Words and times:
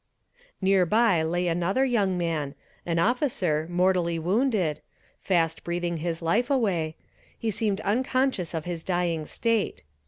'"Near 0.61 0.83
by 0.87 1.21
lay 1.21 1.45
another 1.45 1.85
young 1.85 2.17
man, 2.17 2.55
an 2.87 2.97
officer, 2.97 3.67
mortally 3.69 4.17
wounded 4.17 4.81
fast 5.19 5.63
breathing 5.63 5.97
his 5.97 6.23
life 6.23 6.49
away 6.49 6.95
he 7.37 7.51
seemed 7.51 7.81
unconscious 7.81 8.55
of 8.55 8.65
his 8.65 8.81
dying 8.81 9.27
state. 9.27 9.83